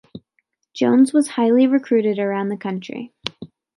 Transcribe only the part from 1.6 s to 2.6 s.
recruited around the